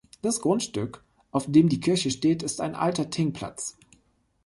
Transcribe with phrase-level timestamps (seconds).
[0.23, 3.77] Das Grundstück, auf dem die Kirche steht, ist ein alter Thingplatz.